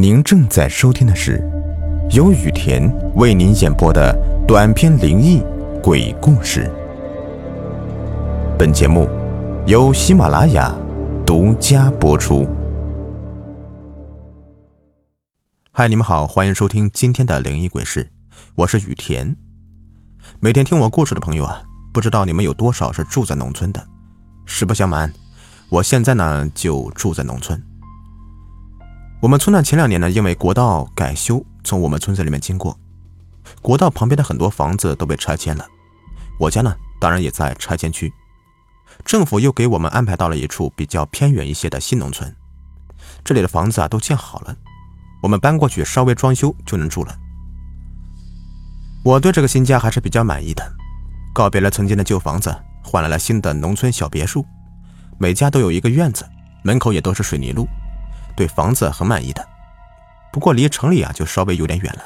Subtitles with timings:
[0.00, 1.46] 您正在收听的是
[2.12, 4.16] 由雨田为您演播的
[4.48, 5.42] 短篇灵异
[5.82, 6.70] 鬼故事。
[8.58, 9.06] 本节目
[9.66, 10.74] 由喜马拉雅
[11.26, 12.48] 独家播出。
[15.70, 18.10] 嗨，你们好，欢迎收听今天的灵异鬼事，
[18.54, 19.36] 我是雨田。
[20.40, 21.62] 每天听我故事的朋友啊，
[21.92, 23.86] 不知道你们有多少是住在农村的？
[24.46, 25.12] 实不相瞒，
[25.68, 27.62] 我现在呢就住在农村。
[29.20, 32.74] 我们村呢，前两年呢，因为国道改修，从我们村子里面经过，
[33.60, 35.66] 国道旁边的很多房子都被拆迁了。
[36.38, 38.10] 我家呢，当然也在拆迁区。
[39.04, 42.34] 政府又给我们安排到了一处比较偏远一些的新农村，
[43.22, 44.56] 这里的房子啊都建好了，
[45.22, 47.14] 我们搬过去稍微装修就能住了。
[49.04, 50.66] 我对这个新家还是比较满意的，
[51.34, 54.46] 告别了曾经的旧房子，换来了新的农村小别墅，
[55.18, 56.26] 每家都有一个院子，
[56.64, 57.68] 门口也都是水泥路。
[58.40, 59.46] 对房子很满意的，
[60.32, 62.00] 不过离城里啊就稍微有点远了。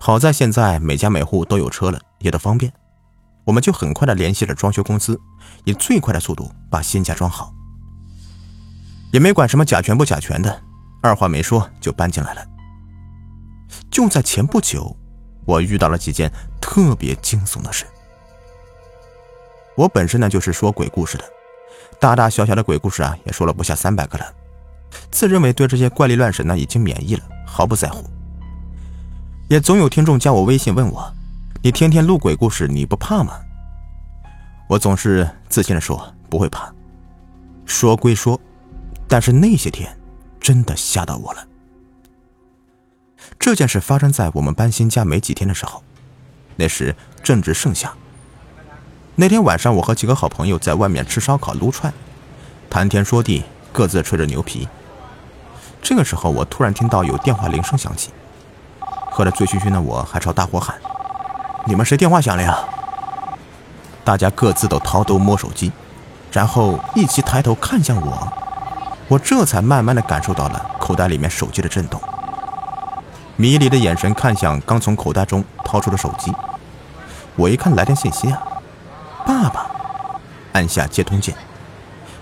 [0.00, 2.72] 好在现在每家每户都有车了，也都方便。
[3.44, 5.16] 我们就很快的联系了装修公司，
[5.62, 7.54] 以最快的速度把新家装好，
[9.12, 10.60] 也没管什么甲醛不甲醛的，
[11.00, 12.44] 二话没说就搬进来了。
[13.88, 14.96] 就在前不久，
[15.46, 16.28] 我遇到了几件
[16.60, 17.86] 特别惊悚的事。
[19.76, 21.24] 我本身呢就是说鬼故事的，
[22.00, 24.34] 大大小小的鬼故事啊也说了不下三百个了。
[25.10, 28.04] 自认为对这些怪力乱神呢已经免疫了，毫不在乎。
[29.48, 31.12] 也总有听众加我微信问我
[31.62, 33.40] ：“你天天录鬼故事，你不怕吗？”
[34.68, 36.72] 我总是自信的说：“不会怕。”
[37.66, 38.40] 说归说，
[39.08, 39.96] 但是那些天
[40.40, 41.46] 真的吓到我了。
[43.38, 45.82] 这件事发生在我们搬新家没几天的时候，
[46.56, 47.92] 那时正值盛夏。
[49.16, 51.92] 那天晚上，我和几个好朋友在外面吃烧烤、撸串，
[52.68, 54.68] 谈天说地，各自吹着牛皮。
[55.82, 58.10] 这个时候，我突然听到有电话铃声响起，
[59.10, 60.76] 喝得醉醺醺的我还朝大伙喊
[61.66, 62.58] ：“你们谁电话响了呀？”
[64.04, 65.72] 大家各自都掏兜摸手机，
[66.30, 68.32] 然后一起抬头看向我，
[69.08, 72.00] 我这才慢慢的感受到了口袋里面手机的震动。
[73.36, 76.32] 迷离的眼神看向刚从口袋中掏出的手机，
[77.36, 78.40] 我一看来电信息啊，
[79.26, 79.66] 爸爸，
[80.52, 81.34] 按下接通键，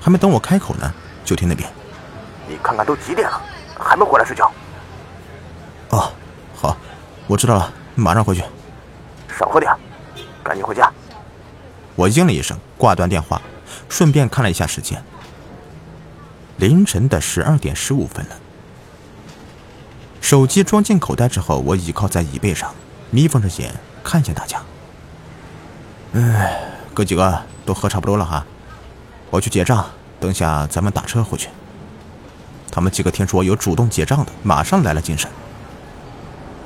[0.00, 0.92] 还没等我开口呢，
[1.24, 1.68] 就听那边。
[2.48, 3.40] 你看看都几点了，
[3.78, 4.50] 还没回来睡觉？
[5.90, 6.12] 哦，
[6.54, 6.76] 好，
[7.26, 8.42] 我知道了，马上回去。
[9.28, 9.72] 少喝点，
[10.42, 10.92] 赶紧回家。
[11.94, 13.40] 我应了一声，挂断电话，
[13.88, 15.02] 顺便看了一下时间，
[16.56, 18.36] 凌晨的十二点十五分了。
[20.20, 22.74] 手机装进口袋之后，我倚靠在椅背上，
[23.10, 24.60] 眯缝着眼看向大家。
[26.14, 26.60] 哎，
[26.94, 28.44] 哥几个都喝差不多了哈，
[29.30, 29.86] 我去结账，
[30.18, 31.48] 等下咱们打车回去。
[32.76, 35.30] 他们几个听说有主动结账的，马上来了精神。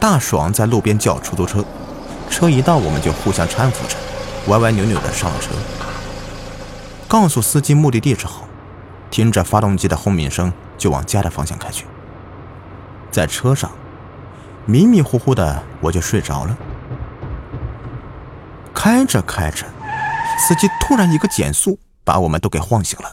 [0.00, 1.64] 大爽在路边叫出租车，
[2.28, 3.96] 车一到，我们就互相搀扶着，
[4.48, 5.52] 歪歪扭扭的上了车。
[7.06, 8.42] 告诉司机目的地之后，
[9.08, 11.86] 听着发动机的轰鸣声，就往家的方向开去。
[13.12, 13.70] 在车上，
[14.66, 16.58] 迷迷糊糊的我就睡着了。
[18.74, 19.64] 开着开着，
[20.40, 23.12] 司机突然一个减速，把我们都给晃醒了。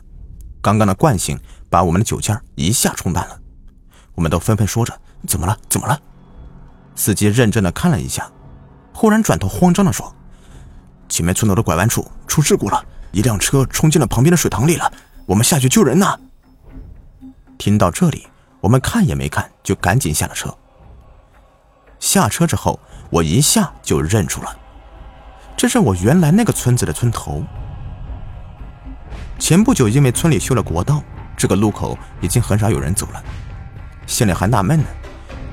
[0.68, 1.40] 刚刚的惯性。
[1.70, 3.38] 把我们的酒劲一下冲淡了，
[4.16, 5.58] 我们都纷纷说着：“怎么了？
[5.68, 6.00] 怎么了？”
[6.96, 8.32] 司机认真的看了一下，
[8.94, 10.16] 忽然转头慌张的说
[11.10, 14.90] ：“前面村头的拐弯处出事故了，一辆车冲进了旁边的水塘里了，
[15.26, 16.18] 我们下去救人呐！”
[17.60, 18.26] 听到这里，
[18.62, 20.58] 我们看也没看，就赶紧下了车。
[22.00, 22.80] 下车之后，
[23.10, 24.58] 我一下就认出了，
[25.58, 27.44] 这是我原来那个村子的村头。
[29.40, 31.04] 前不久因为村里修了国道。
[31.38, 33.24] 这个路口已经很少有人走了，
[34.08, 34.86] 心里还纳闷呢，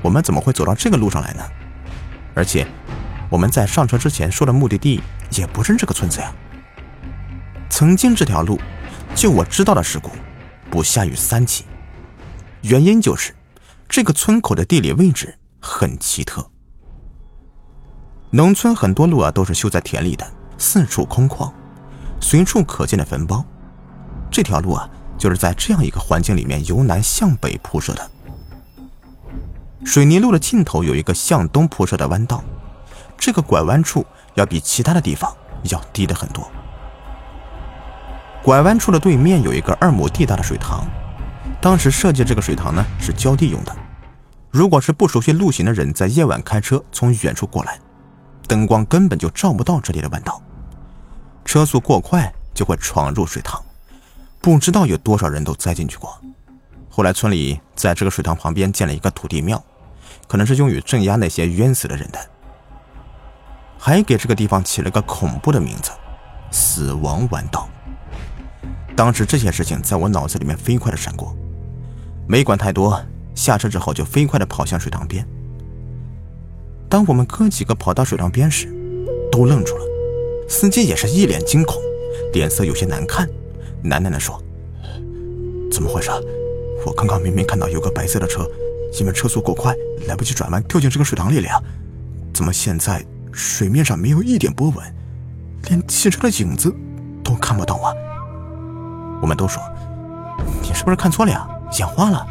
[0.01, 1.43] 我们怎么会走到这个路上来呢？
[2.33, 2.65] 而且
[3.29, 4.99] 我们在上车之前说的目的地
[5.37, 6.33] 也不是这个村子呀。
[7.69, 8.59] 曾经这条路，
[9.13, 10.09] 就我知道的事故，
[10.71, 11.65] 不下于三起，
[12.61, 13.35] 原因就是
[13.87, 16.49] 这个村口的地理位置很奇特。
[18.31, 20.25] 农村很多路啊都是修在田里的，
[20.57, 21.53] 四处空旷，
[22.19, 23.45] 随处可见的坟包，
[24.35, 24.89] 这条路啊。
[25.17, 28.11] 就是在这样一个环境里面由南向北铺设的。
[29.85, 32.43] 水泥路的尽头有一个向东铺设的弯道，
[33.17, 35.33] 这个拐弯处要比其他的地方
[35.71, 36.45] 要低的很多。
[38.43, 40.85] 拐弯处的对面有一个二亩地大的水塘，
[41.61, 43.73] 当时设计这个水塘呢是浇地用的。
[44.51, 47.79] 如果是不熟悉路行的人在夜晚开车从远处过来，
[48.49, 50.41] 灯光根本就照不到这里的弯道，
[51.45, 53.64] 车速过快就会闯入水塘。
[54.45, 56.21] 不知道有多少人都栽进去过，
[56.87, 59.59] 后来村里在这个水塘旁边建了一个土地庙，
[60.27, 62.19] 可能是用于镇压那些冤死的人的。
[63.79, 65.89] 还给这个地方起了个恐怖的名字——
[66.53, 67.67] 死亡弯道。
[68.95, 71.35] 当时这些事情在我脑子里面飞快的闪过，
[72.27, 73.03] 没管太多，
[73.33, 75.27] 下车之后就飞快的跑向水塘边。
[76.87, 78.71] 当我们哥几个跑到水塘边时，
[79.31, 79.85] 都愣住了，
[80.47, 81.81] 司机也是一脸惊恐，
[82.31, 83.27] 脸色有些难看，
[83.85, 84.41] 喃喃地说
[85.71, 86.09] ：“怎么回事？
[86.85, 88.47] 我刚刚明明看到有个白色的车，
[88.99, 89.75] 因为车速过快，
[90.07, 91.61] 来不及转弯，掉进这个水塘里了呀！
[92.33, 94.95] 怎么现在水面上没有一点波纹，
[95.69, 96.73] 连汽车的影子
[97.23, 97.93] 都看不到啊？”
[99.21, 99.61] 我们都说
[100.61, 101.47] ：“你是不是看错了呀？
[101.79, 102.27] 眼花了？”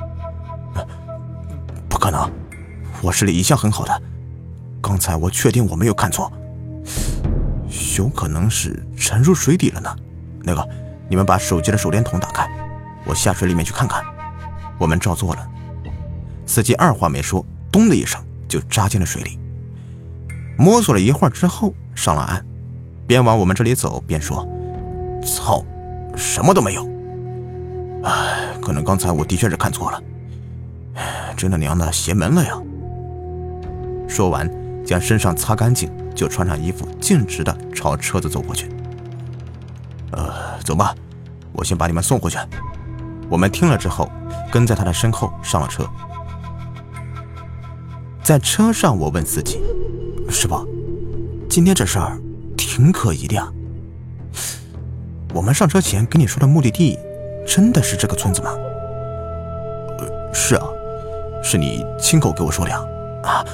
[1.89, 2.31] 不可能，
[3.03, 4.03] 我视力一向很好的。
[4.83, 6.31] 刚才我确定我没有看错，
[7.97, 9.97] 有可能是沉入水底了呢。
[10.43, 10.69] 那个，
[11.09, 12.49] 你们把手机的手电筒打开，
[13.05, 14.03] 我下水里面去看看。
[14.79, 15.49] 我们照做了。
[16.47, 19.39] 司机二话没说，咚的一声就扎进了水里。
[20.57, 22.45] 摸索了一会儿之后，上了岸，
[23.07, 24.47] 边往我们这里走边说
[25.25, 25.65] ：“操，
[26.17, 26.89] 什么都没有。
[28.05, 30.03] 哎，可能刚才我的确是看错了。
[31.37, 32.53] 真的娘的邪门了呀！”
[34.09, 34.51] 说完。
[34.85, 38.69] 将身上擦干净，就穿上衣服，径直的朝车子走过去。
[40.65, 40.95] 走吧，
[41.53, 42.39] 我先把你们送回去。
[43.29, 44.11] 我们听了之后，
[44.51, 45.87] 跟在他的身后上了车。
[48.23, 49.61] 在车上，我问司机
[50.31, 50.67] ：“师傅，
[51.49, 52.19] 今天这事儿
[52.57, 53.47] 挺可疑的呀。
[55.35, 56.99] 我们上车前跟你说的目的地，
[57.47, 58.51] 真的是这个村子吗
[60.01, 60.67] ？”“呃，是啊，
[61.43, 62.81] 是你亲口给我说的呀。”
[63.23, 63.45] 啊。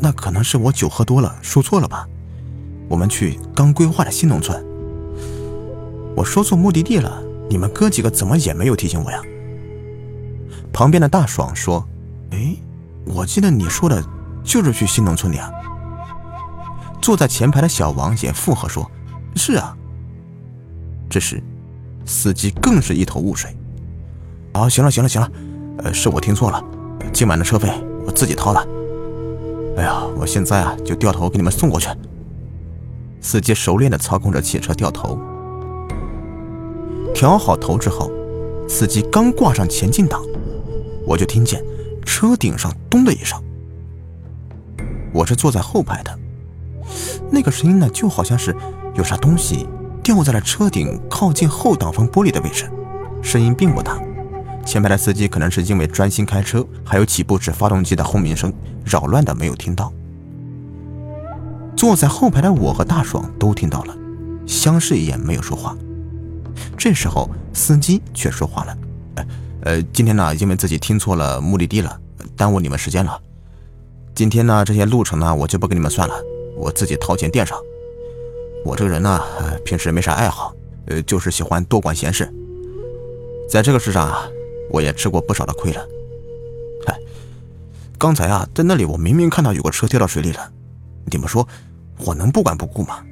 [0.00, 2.08] 那可能是我酒喝多了，说错了吧？
[2.88, 4.64] 我们去刚规划的新农村。
[6.16, 9.20] 我说错目的地了，你们哥几个怎么也没有提醒我呀？
[10.72, 11.86] 旁边的大爽说
[12.30, 12.56] ：“哎，
[13.04, 14.02] 我记得你说的
[14.42, 15.50] 就是去新农村的呀。”
[17.00, 18.90] 坐在前排的小王也附和说
[19.36, 19.76] ：“是啊。”
[21.10, 21.42] 这时，
[22.04, 23.54] 司机更是一头雾水。
[24.52, 25.30] 啊，行了行了行了，
[25.78, 26.64] 呃，是我听错了，
[27.12, 27.68] 今晚的车费
[28.06, 28.66] 我自己掏了。
[29.76, 31.88] 哎呀，我现在啊就掉头给你们送过去。
[33.20, 35.18] 司机熟练的操控着汽车掉头，
[37.14, 38.10] 调好头之后，
[38.68, 40.20] 司机刚挂上前进档，
[41.06, 41.64] 我就听见
[42.04, 43.40] 车顶上咚的一声。
[45.12, 46.18] 我是坐在后排的，
[47.30, 48.54] 那个声音呢就好像是
[48.94, 49.68] 有啥东西
[50.02, 52.68] 掉在了车顶靠近后挡风玻璃的位置，
[53.22, 53.96] 声音并不大。
[54.66, 58.52] 前排的司机可能是因为专心开车，还有起步时发动机的轰鸣声
[58.84, 59.92] 扰乱的没有听到。
[61.76, 63.96] 坐在后排的我和大爽都听到了，
[64.46, 65.76] 相视一眼没有说话。
[66.76, 68.78] 这时候司机却说话了
[69.16, 69.26] ：“呃，
[69.62, 72.00] 呃，今天呢，因为自己听错了目的地了，
[72.36, 73.20] 耽误你们时间了。
[74.14, 76.14] 今天呢，这些路程呢，我就不跟你们算了，
[76.56, 77.58] 我自己掏钱垫上。
[78.64, 79.20] 我这个人呢，
[79.64, 80.54] 平时没啥爱好，
[80.86, 82.32] 呃，就是喜欢多管闲事，
[83.48, 84.28] 在这个世上啊。”
[84.70, 85.86] 我也吃过不少的亏了。
[86.84, 86.98] 嗨，
[87.96, 90.50] 刚才啊，在那里我明明看到有个车掉到水里了，
[91.12, 91.46] 你们说
[91.98, 93.04] 我能不管不顾吗？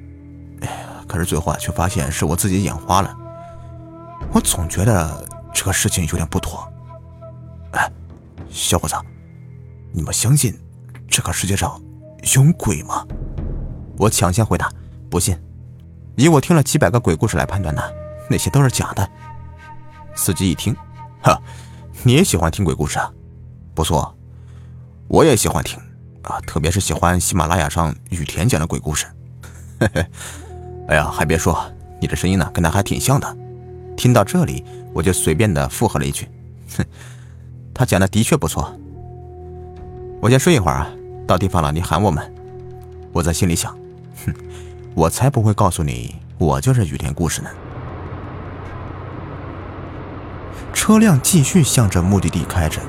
[0.60, 3.16] 哎呀，可是最后啊，却发现是我自己眼花了。
[4.32, 6.66] 我总觉得这个事情有点不妥。
[7.72, 7.90] 哎，
[8.48, 8.96] 小伙子，
[9.92, 10.58] 你们相信
[11.06, 11.80] 这个世界上
[12.34, 13.06] 有鬼吗？
[13.98, 14.72] 我抢先回答：
[15.10, 15.38] 不信。
[16.16, 17.82] 以我听了几百个鬼故事来判断呢，
[18.28, 19.06] 那些都是假的。
[20.14, 20.74] 司机一听。
[21.22, 21.38] 哈，
[22.02, 23.12] 你也喜欢听鬼故事啊？
[23.74, 24.16] 不错，
[25.08, 25.78] 我也喜欢听
[26.22, 29.06] 啊，特别是喜欢喜马拉雅上雨田讲的鬼故事。
[29.78, 30.06] 嘿嘿，
[30.88, 31.70] 哎呀，还别说，
[32.00, 33.36] 你的声音呢，跟他还挺像的。
[34.02, 36.26] 听到这里，我就随便的附和了一句
[36.76, 36.84] ：“哼，
[37.72, 38.76] 他讲的的确不错。”
[40.20, 40.90] 我先睡一会儿啊，
[41.24, 42.34] 到地方了你喊我们。
[43.12, 43.72] 我在心里想：
[44.26, 44.34] 哼，
[44.96, 47.50] 我才不会告诉你，我就是雨田故事呢。
[50.72, 52.80] 车辆继续向着目的地开着。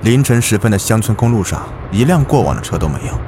[0.00, 3.18] 凌晨时分的乡村公路上，一辆过往的车都没有，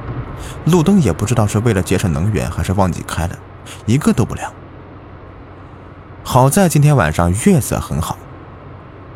[0.73, 3.37] 路灯也不知道是为了节省能源还是忘记开了，
[3.85, 4.51] 一个都不亮。
[6.39, 8.15] 好在今天晚上月色很好，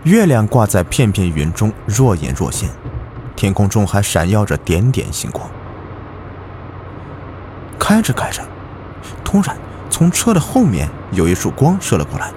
[0.06, 2.68] 月亮挂在片片云中，若隐若现，
[3.36, 5.48] 天空中还闪耀着点点星光。
[7.78, 8.42] 开着开着，
[9.24, 9.56] 突然
[9.88, 12.32] 从车的后面有一束光射了过来。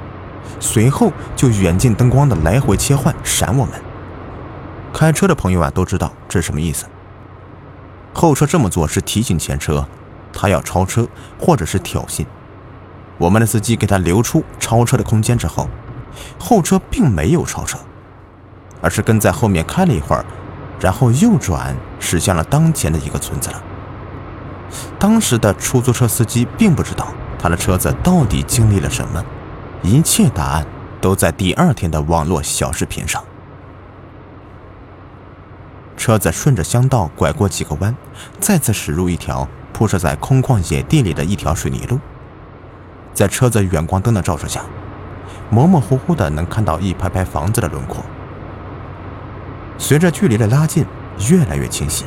[0.61, 3.81] 随后就远近灯光的来回切换闪我们。
[4.93, 6.85] 开车的朋友啊都知道这是什么意思。
[8.13, 9.87] 后车这么做是提醒前车，
[10.31, 11.09] 他要超车
[11.41, 12.27] 或者是挑衅。
[13.19, 15.69] 我们的司机给他留出超车的空间之后，
[16.39, 17.79] 后车并没有超车，
[18.81, 20.25] 而是跟在后面开了一会儿，
[20.81, 23.63] 然后右转驶向了当前的一个村子了。
[24.99, 27.07] 当时的出租车司机并不知道
[27.39, 29.25] 他的车子到底经历了什么，
[29.83, 30.67] 一切答案
[31.01, 33.23] 都在第二天的网络小视频上。
[35.97, 37.95] 车子顺着乡道拐过几个弯，
[38.41, 42.01] 再次驶入一条铺设在空旷野地里的一条水泥路。
[43.15, 44.65] 在车子远光灯的照射下，
[45.49, 48.05] 模模糊糊的能看到一排排房子的轮廓。
[49.79, 50.85] 随着距离的拉近，
[51.31, 52.05] 越来越清晰。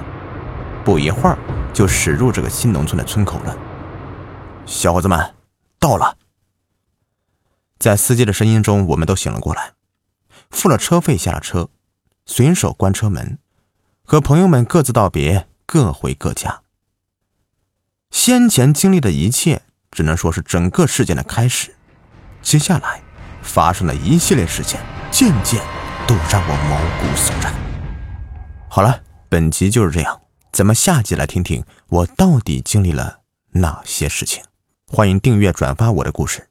[0.83, 1.37] 不一会儿，
[1.73, 3.57] 就驶入这个新农村的村口了。
[4.65, 5.33] 小伙子们，
[5.79, 6.17] 到了！
[7.79, 9.73] 在司机的声音中，我们都醒了过来，
[10.49, 11.69] 付了车费，下了车，
[12.25, 13.37] 随手关车门。
[14.03, 16.61] 和朋友们各自道别，各回各家。
[18.09, 19.63] 先前经历的一切，
[19.97, 21.73] 只能说是整个事件的开始。
[22.43, 23.01] 接下来
[23.41, 25.59] 发生的一系列事件，件件
[26.05, 27.51] 都让我毛骨悚然。
[28.69, 33.21] 好了，本集就是这样，咱们下集来听听我到底经历了
[33.53, 34.43] 哪些事情。
[34.85, 36.49] 欢迎订阅转发我的故事，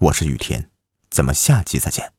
[0.00, 0.68] 我是雨田，
[1.08, 2.13] 咱们下集再见。